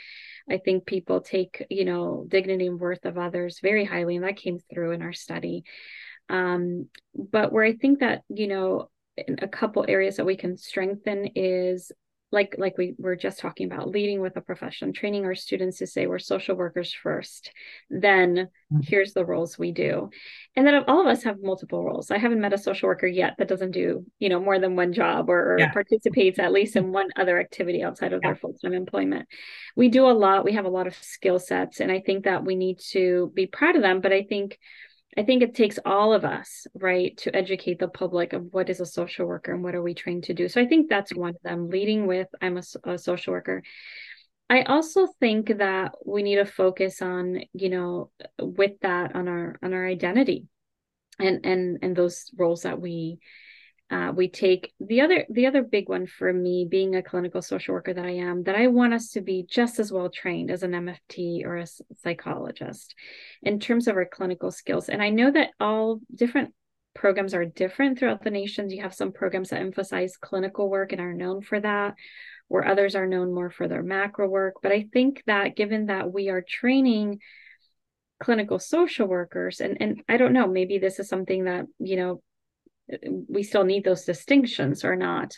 [0.51, 4.37] I think people take, you know, dignity and worth of others very highly, and that
[4.37, 5.65] came through in our study.
[6.29, 11.31] Um, but where I think that, you know, a couple areas that we can strengthen
[11.35, 11.91] is
[12.31, 15.87] like like we were just talking about leading with a profession training our students to
[15.87, 17.53] say we're social workers first
[17.89, 18.81] then mm-hmm.
[18.83, 20.11] here's the roles we do
[20.55, 23.35] and then all of us have multiple roles i haven't met a social worker yet
[23.39, 25.73] that doesn't do you know more than one job or, or yeah.
[25.73, 28.31] participates at least in one other activity outside of yeah.
[28.31, 29.27] their full-time employment
[29.75, 32.45] we do a lot we have a lot of skill sets and i think that
[32.45, 34.59] we need to be proud of them but i think
[35.19, 38.79] I think it takes all of us, right, to educate the public of what is
[38.79, 40.49] a social worker and what are we trained to do.
[40.49, 43.65] So I think that's one of them, leading with I'm a, a social worker.
[44.49, 49.59] I also think that we need to focus on, you know, with that on our
[49.61, 50.47] on our identity
[51.19, 53.19] and and and those roles that we
[53.91, 54.73] uh, we take.
[54.81, 58.11] The other the other big one for me being a clinical social worker that i
[58.11, 61.57] am that i want us to be just as well trained as an mft or
[61.57, 61.67] a
[62.03, 62.95] psychologist
[63.43, 64.89] in terms of our clinical skills.
[64.89, 66.55] And i know that all different
[66.95, 68.73] programs are different throughout the nations.
[68.73, 71.95] You have some programs that emphasize clinical work and are known for that
[72.49, 74.55] where others are known more for their macro work.
[74.63, 77.21] But i think that given that we are training
[78.21, 82.23] clinical social workers and and I don't know maybe this is something that you know
[83.29, 85.37] we still need those distinctions or not.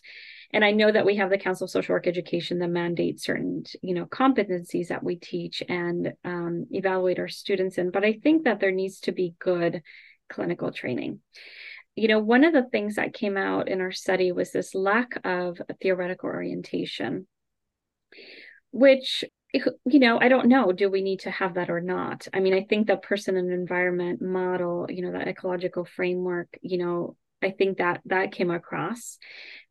[0.52, 3.64] And i know that we have the council of social work education that mandates certain
[3.82, 8.44] you know competencies that we teach and um, evaluate our students in but i think
[8.44, 9.82] that there needs to be good
[10.28, 11.20] clinical training.
[11.96, 15.20] You know one of the things that came out in our study was this lack
[15.24, 17.26] of theoretical orientation
[18.72, 22.26] which you know i don't know do we need to have that or not?
[22.32, 26.78] I mean i think the person and environment model you know that ecological framework you
[26.78, 29.18] know I think that that came across.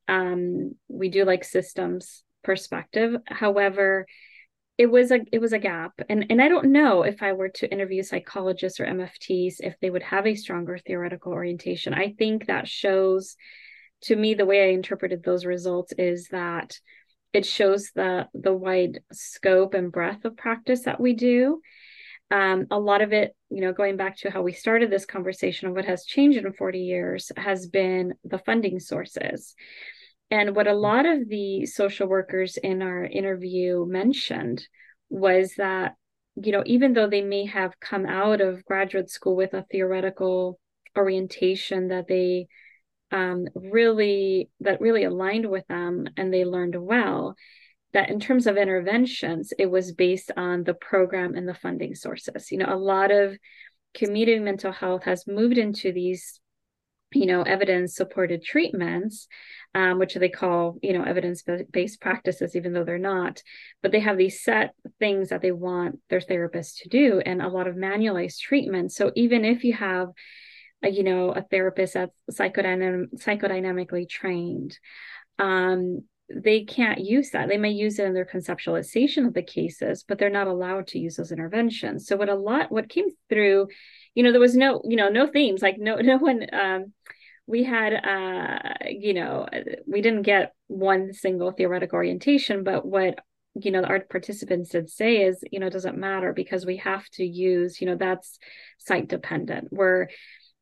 [0.08, 3.16] Um, we do like systems perspective.
[3.28, 4.06] However,
[4.80, 7.50] it was a it was a gap and and i don't know if i were
[7.50, 12.48] to interview psychologists or mfts if they would have a stronger theoretical orientation i think
[12.48, 13.36] that shows
[14.02, 16.80] to me the way i interpreted those results is that
[17.34, 21.60] it shows the the wide scope and breadth of practice that we do
[22.32, 25.68] um, a lot of it, you know, going back to how we started this conversation
[25.68, 29.56] of what has changed in 40 years has been the funding sources.
[30.32, 34.68] And what a lot of the social workers in our interview mentioned
[35.10, 35.96] was that,
[36.36, 40.60] you know, even though they may have come out of graduate school with a theoretical
[40.96, 42.48] orientation that they
[43.12, 47.36] um, really that really aligned with them and they learned well
[47.94, 52.52] that in terms of interventions, it was based on the program and the funding sources.
[52.52, 53.38] You know, a lot of
[53.94, 56.40] community mental health has moved into these,
[57.12, 59.28] you know, evidence supported treatments,
[59.74, 63.42] um, which they call, you know, evidence based practices, even though they're not.
[63.82, 67.50] But they have these set things that they want their therapists to do and a
[67.50, 68.92] lot of manualized treatment.
[68.92, 70.10] So even if you have,
[70.84, 74.78] a, you know, a therapist that's psychodynam- psychodynamically trained,
[75.40, 77.48] um, they can't use that.
[77.50, 81.00] They may use it in their conceptualization of the cases, but they're not allowed to
[81.00, 82.08] use those interventions.
[82.08, 83.68] So what a lot what came through,
[84.16, 86.94] you know, there was no, you know, no themes, like no no one um
[87.48, 89.48] we had uh you know,
[89.88, 93.20] we didn't get one single theoretical orientation, but what
[93.56, 97.08] you know our participants did say is you know it doesn't matter because we have
[97.10, 98.38] to use you know that's
[98.78, 100.10] site dependent where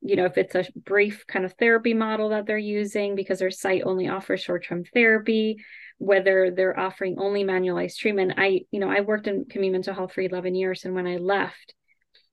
[0.01, 3.51] you know, if it's a brief kind of therapy model that they're using because their
[3.51, 5.57] site only offers short-term therapy,
[5.97, 8.33] whether they're offering only manualized treatment.
[8.37, 10.85] I, you know, I worked in community mental health for 11 years.
[10.85, 11.73] And when I left,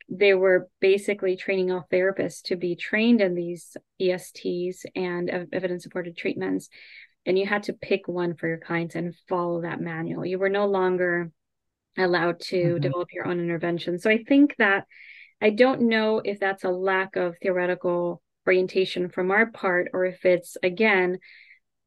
[0.09, 6.16] they were basically training all therapists to be trained in these ESTs and evidence supported
[6.16, 6.68] treatments.
[7.24, 10.27] And you had to pick one for your clients and follow that manual.
[10.27, 11.31] You were no longer
[11.96, 12.81] allowed to mm-hmm.
[12.81, 13.98] develop your own intervention.
[13.98, 14.85] So I think that
[15.40, 20.24] I don't know if that's a lack of theoretical orientation from our part or if
[20.24, 21.18] it's, again,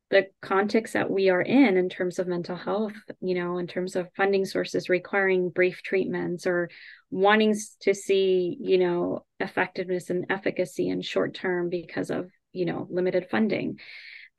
[0.09, 3.95] the context that we are in in terms of mental health, you know, in terms
[3.95, 6.69] of funding sources requiring brief treatments or
[7.11, 12.87] wanting to see, you know, effectiveness and efficacy in short term because of, you know,
[12.89, 13.79] limited funding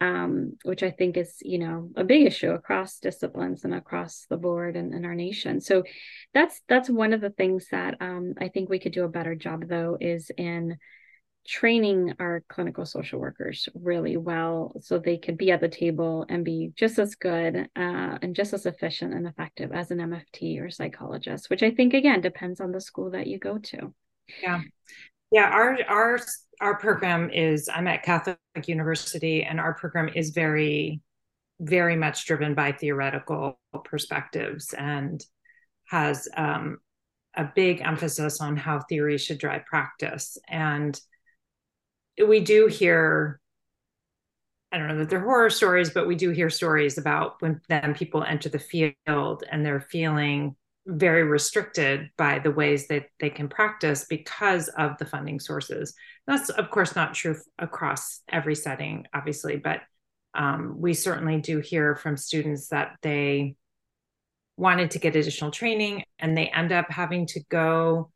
[0.00, 4.36] um, which I think is, you know, a big issue across disciplines and across the
[4.36, 5.60] board and in our nation.
[5.60, 5.82] So
[6.32, 9.34] that's that's one of the things that um, I think we could do a better
[9.34, 10.76] job though is in
[11.48, 16.44] training our clinical social workers really well so they could be at the table and
[16.44, 20.70] be just as good uh, and just as efficient and effective as an MFT or
[20.70, 23.94] psychologist, which I think again depends on the school that you go to.
[24.42, 24.60] Yeah.
[25.30, 26.18] Yeah, our our
[26.60, 31.00] our program is I'm at Catholic University, and our program is very,
[31.60, 35.24] very much driven by theoretical perspectives and
[35.86, 36.78] has um,
[37.36, 40.36] a big emphasis on how theory should drive practice.
[40.48, 40.98] And
[42.26, 43.40] we do hear,
[44.72, 47.94] I don't know that they're horror stories, but we do hear stories about when then
[47.94, 50.56] people enter the field and they're feeling
[50.88, 55.94] very restricted by the ways that they can practice because of the funding sources.
[56.26, 59.80] That's, of course, not true across every setting, obviously, but
[60.34, 63.56] um, we certainly do hear from students that they
[64.56, 68.10] wanted to get additional training and they end up having to go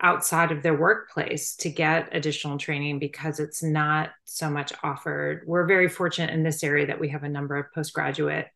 [0.00, 5.44] outside of their workplace to get additional training because it's not so much offered.
[5.46, 8.48] We're very fortunate in this area that we have a number of postgraduate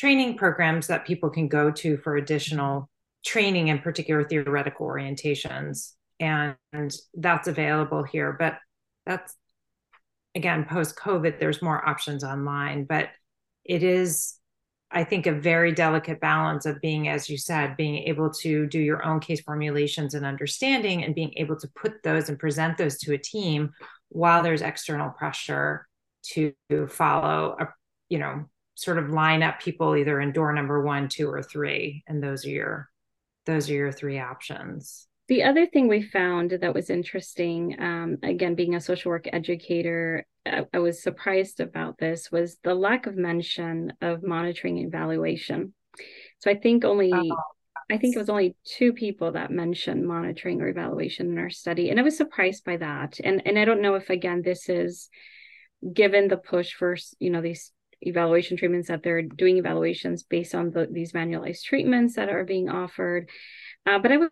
[0.00, 2.90] training programs that people can go to for additional
[3.24, 6.56] training in particular theoretical orientations and
[7.14, 8.58] that's available here but
[9.06, 9.34] that's
[10.34, 13.08] again post covid there's more options online but
[13.64, 14.34] it is
[14.90, 18.78] i think a very delicate balance of being as you said being able to do
[18.78, 22.98] your own case formulations and understanding and being able to put those and present those
[22.98, 23.70] to a team
[24.10, 25.86] while there's external pressure
[26.22, 26.54] to
[26.88, 27.68] follow a
[28.08, 28.44] you know
[28.76, 32.44] sort of line up people either in door number one two or three and those
[32.44, 32.88] are your
[33.46, 35.06] those are your three options.
[35.26, 40.26] The other thing we found that was interesting, um, again, being a social work educator,
[40.44, 45.72] I, I, was surprised about this was the lack of mention of monitoring and evaluation.
[46.40, 47.36] So I think only, oh,
[47.90, 51.88] I think it was only two people that mentioned monitoring or evaluation in our study,
[51.88, 53.18] and I was surprised by that.
[53.22, 55.08] And and I don't know if again this is
[55.92, 60.70] given the push for you know these evaluation treatments that they're doing evaluations based on
[60.70, 63.28] the, these manualized treatments that are being offered.
[63.86, 64.30] Uh, but I would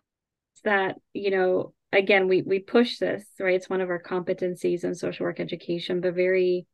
[0.63, 3.55] that you know again we we push this right.
[3.55, 6.65] It's one of our competencies in social work education, but very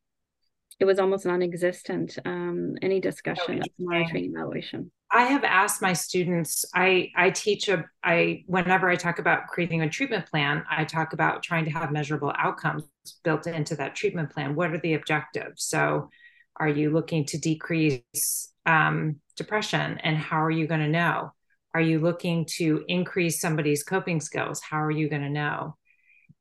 [0.78, 4.90] it was almost non-existent um, any discussion oh, of monitoring evaluation.
[5.12, 6.64] I have asked my students.
[6.74, 11.12] I I teach a I whenever I talk about creating a treatment plan, I talk
[11.12, 12.84] about trying to have measurable outcomes
[13.24, 14.54] built into that treatment plan.
[14.54, 15.64] What are the objectives?
[15.64, 16.10] So
[16.56, 19.98] are you looking to decrease um, depression?
[20.02, 21.32] And how are you going to know?
[21.74, 24.60] Are you looking to increase somebody's coping skills?
[24.60, 25.76] How are you going to know?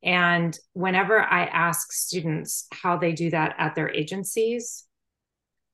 [0.02, 4.86] And whenever I ask students how they do that at their agencies,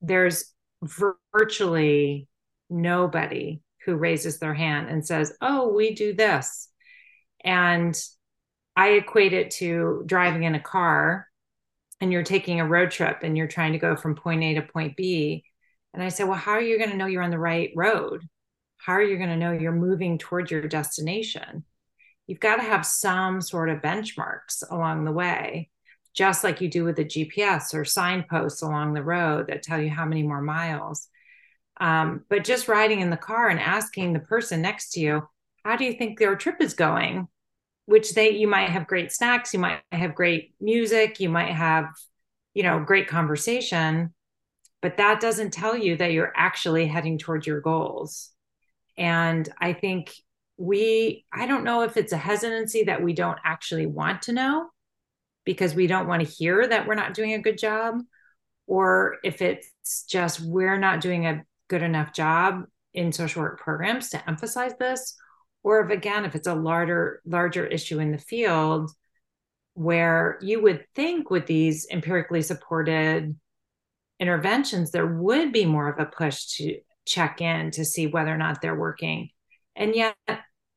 [0.02, 0.52] there's
[1.32, 2.28] virtually
[2.68, 6.68] nobody who raises their hand and says, Oh, we do this.
[7.44, 7.96] And
[8.74, 11.28] I equate it to driving in a car
[12.00, 14.62] and you're taking a road trip and you're trying to go from point A to
[14.62, 15.44] point B.
[15.94, 18.22] And I said, Well, how are you going to know you're on the right road?
[18.78, 21.64] How are you going to know you're moving towards your destination?
[22.26, 25.70] You've got to have some sort of benchmarks along the way,
[26.14, 29.90] just like you do with the GPS or signposts along the road that tell you
[29.90, 31.08] how many more miles.
[31.78, 35.28] Um, but just riding in the car and asking the person next to you,
[35.64, 37.28] how do you think their trip is going?
[37.86, 41.86] Which they, you might have great snacks, you might have great music, you might have,
[42.52, 44.12] you know, great conversation,
[44.82, 48.30] but that doesn't tell you that you're actually heading towards your goals.
[48.98, 50.14] And I think
[50.56, 54.68] we, I don't know if it's a hesitancy that we don't actually want to know
[55.44, 58.00] because we don't want to hear that we're not doing a good job,
[58.66, 62.64] or if it's just we're not doing a good enough job
[62.94, 65.16] in social work programs to emphasize this
[65.66, 68.90] or if again if it's a larger larger issue in the field
[69.74, 73.36] where you would think with these empirically supported
[74.18, 78.36] interventions there would be more of a push to check in to see whether or
[78.36, 79.30] not they're working.
[79.74, 80.16] And yet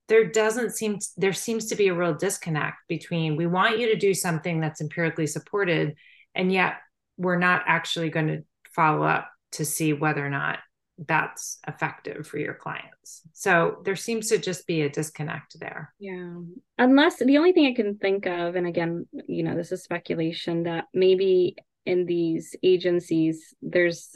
[0.07, 3.95] there doesn't seem there seems to be a real disconnect between we want you to
[3.95, 5.95] do something that's empirically supported
[6.33, 6.77] and yet
[7.17, 8.43] we're not actually going to
[8.75, 10.59] follow up to see whether or not
[11.07, 13.21] that's effective for your clients.
[13.33, 15.93] So there seems to just be a disconnect there.
[15.99, 16.39] Yeah.
[16.77, 20.63] Unless the only thing I can think of, and again, you know, this is speculation
[20.63, 24.15] that maybe in these agencies, there's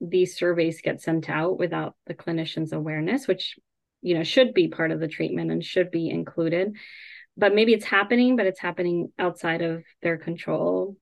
[0.00, 3.58] these surveys get sent out without the clinician's awareness, which,
[4.00, 6.76] you know, should be part of the treatment and should be included.
[7.36, 10.96] But maybe it's happening, but it's happening outside of their control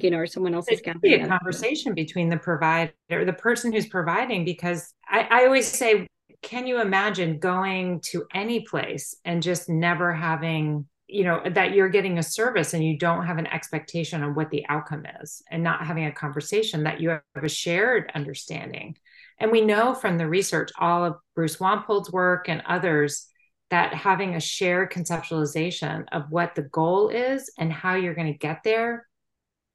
[0.00, 3.86] you know, or someone else's it be a conversation between the provider, the person who's
[3.86, 6.06] providing, because I, I always say,
[6.42, 11.90] can you imagine going to any place and just never having you know that you're
[11.90, 15.62] getting a service and you don't have an expectation on what the outcome is and
[15.62, 18.96] not having a conversation that you have a shared understanding?
[19.38, 23.26] And we know from the research all of bruce wampold's work and others
[23.70, 28.38] that having a shared conceptualization of what the goal is and how you're going to
[28.38, 29.06] get there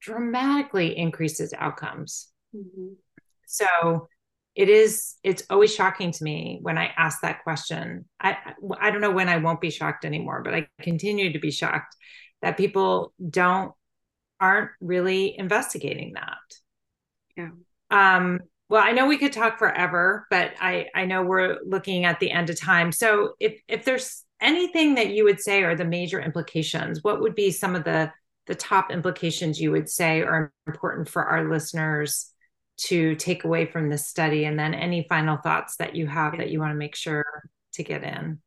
[0.01, 2.29] dramatically increases outcomes.
[2.55, 2.93] Mm-hmm.
[3.45, 4.07] So
[4.55, 8.05] it is it's always shocking to me when I ask that question.
[8.19, 8.37] I
[8.79, 11.95] I don't know when I won't be shocked anymore, but I continue to be shocked
[12.41, 13.71] that people don't
[14.39, 16.37] aren't really investigating that.
[17.35, 17.49] Yeah.
[17.91, 22.19] Um well, I know we could talk forever, but I I know we're looking at
[22.19, 22.91] the end of time.
[22.91, 27.35] So if if there's anything that you would say are the major implications, what would
[27.35, 28.11] be some of the
[28.47, 32.31] the top implications you would say are important for our listeners
[32.77, 34.45] to take away from this study?
[34.45, 37.25] And then any final thoughts that you have that you want to make sure
[37.73, 38.39] to get in?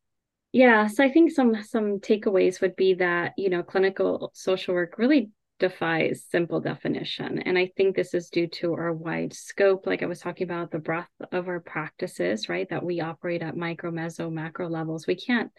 [0.53, 4.99] Yeah so i think some some takeaways would be that you know clinical social work
[4.99, 5.31] really
[5.61, 7.39] defies simple definition.
[7.41, 10.71] And i think this is due to our wide scope like i was talking about
[10.71, 15.07] the breadth of our practices right that we operate at micro meso macro levels.
[15.07, 15.53] We can't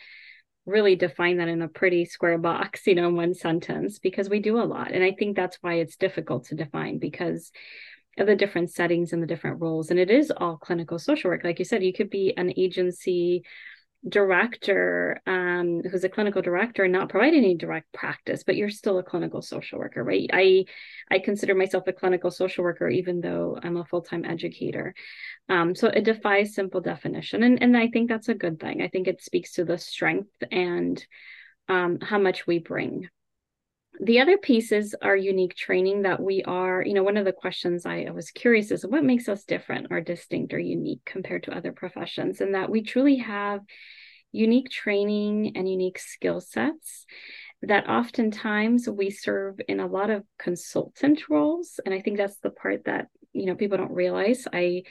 [0.66, 4.40] really define that in a pretty square box, you know, in one sentence, because we
[4.40, 4.92] do a lot.
[4.92, 7.52] And I think that's why it's difficult to define because
[8.18, 9.90] of the different settings and the different roles.
[9.90, 11.44] And it is all clinical social work.
[11.44, 13.44] Like you said, you could be an agency
[14.08, 18.98] director um, who's a clinical director and not provide any direct practice but you're still
[18.98, 20.30] a clinical social worker right?
[20.34, 20.66] I
[21.12, 24.96] i consider myself a clinical social worker even though i'm a full-time educator.
[25.50, 28.82] Um, so it defies simple definition and, and i think that's a good thing.
[28.82, 31.04] I think it speaks to the strength and
[31.70, 33.08] um, how much we bring
[34.00, 37.86] the other pieces are unique training that we are, you know, one of the questions
[37.86, 41.72] I, was curious is what makes us different or distinct or unique compared to other
[41.72, 43.62] professions, and that we truly have
[44.32, 47.06] unique training and unique skill sets
[47.64, 52.50] that oftentimes we serve in a lot of consultant roles and i think that's the
[52.50, 54.48] part that you know people don't realize.
[54.52, 54.84] I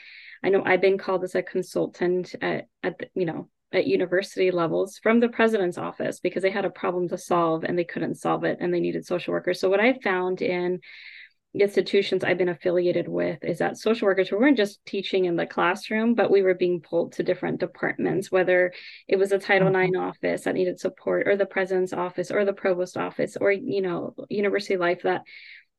[0.43, 4.51] i know i've been called as a consultant at, at the, you know at university
[4.51, 8.15] levels from the president's office because they had a problem to solve and they couldn't
[8.15, 9.59] solve it and they needed social workers.
[9.59, 10.81] So what I found in
[11.53, 15.45] institutions I've been affiliated with is that social workers who weren't just teaching in the
[15.45, 18.71] classroom, but we were being pulled to different departments, whether
[19.07, 19.95] it was a Title mm-hmm.
[19.95, 23.81] IX office that needed support, or the president's office, or the provost office, or you
[23.81, 25.23] know, university life that,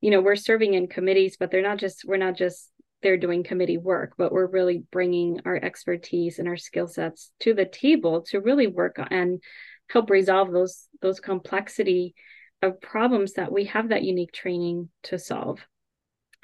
[0.03, 2.71] you know, we're serving in committees, but they're not just we're not just
[3.03, 7.55] they're doing committee work, but we're really bringing our expertise and our skill sets to
[7.55, 9.43] the table to really work and
[9.89, 12.15] help resolve those those complexity
[12.63, 15.67] of problems that we have that unique training to solve.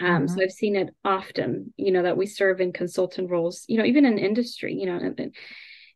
[0.00, 0.26] Um, mm-hmm.
[0.26, 3.84] So I've seen it often, you know, that we serve in consultant roles, you know,
[3.84, 5.34] even in industry, you know, and,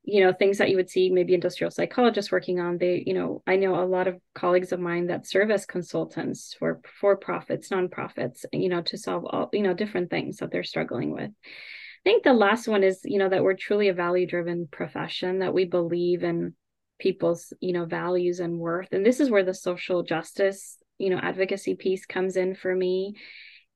[0.05, 2.79] you know, things that you would see maybe industrial psychologists working on.
[2.79, 6.55] They, you know, I know a lot of colleagues of mine that serve as consultants
[6.59, 10.65] for for profits, nonprofits, you know, to solve all, you know, different things that they're
[10.65, 11.31] struggling with.
[11.31, 15.39] I think the last one is, you know, that we're truly a value driven profession,
[15.39, 16.55] that we believe in
[16.99, 18.89] people's, you know, values and worth.
[18.93, 23.15] And this is where the social justice, you know, advocacy piece comes in for me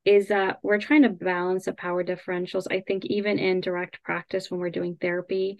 [0.04, 2.66] is that we're trying to balance the power differentials.
[2.70, 5.58] I think even in direct practice, when we're doing therapy,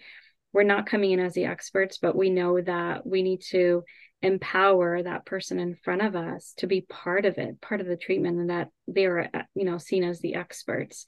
[0.57, 3.83] we're not coming in as the experts, but we know that we need to
[4.23, 7.95] empower that person in front of us to be part of it, part of the
[7.95, 11.05] treatment, and that they are, you know, seen as the experts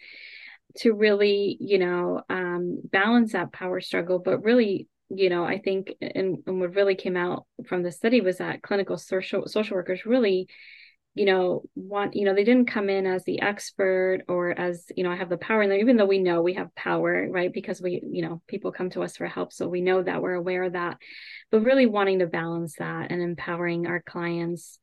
[0.77, 5.95] to really, you know, um, balance that power struggle, but really you know i think
[6.01, 10.05] and, and what really came out from the study was that clinical social social workers
[10.05, 10.47] really
[11.19, 15.03] you know want you know they didn't come in as the expert or as you
[15.03, 17.53] know i have the power in and even though we know we have power right?
[17.53, 20.33] Because we you know people come to us for help so we know that we're
[20.33, 20.97] aware of that.
[21.51, 24.79] But really wanting to balance that and empowering our clients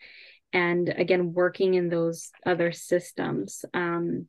[0.52, 4.26] and again working in those other systems um,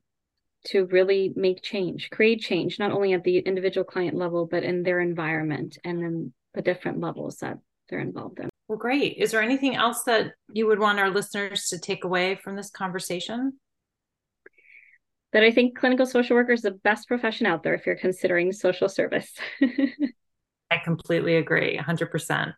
[0.66, 4.82] to really make change create change not only at the individual client level but in
[4.82, 9.16] their environment and then the different levels that they're involved in well, great.
[9.16, 12.70] Is there anything else that you would want our listeners to take away from this
[12.70, 13.54] conversation?
[15.32, 18.52] That I think clinical social worker is the best profession out there if you're considering
[18.52, 19.32] social service.
[20.70, 22.52] I completely agree, 100%.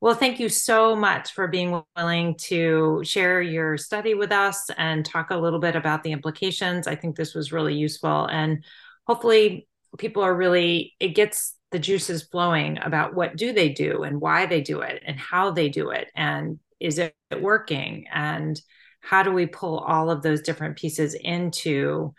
[0.00, 5.04] Well, thank you so much for being willing to share your study with us and
[5.04, 6.86] talk a little bit about the implications.
[6.86, 8.26] I think this was really useful.
[8.26, 8.64] And
[9.06, 14.20] hopefully, people are really, it gets the juices flowing about what do they do and
[14.20, 18.06] why they do it and how they do it and is it working?
[18.12, 18.60] And
[19.00, 22.14] how do we pull all of those different pieces into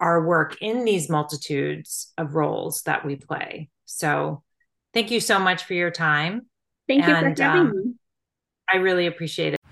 [0.00, 3.70] our work in these multitudes of roles that we play?
[3.84, 4.42] So
[4.92, 6.46] thank you so much for your time.
[6.88, 7.94] Thank you for having um, me.
[8.70, 9.63] I really appreciate it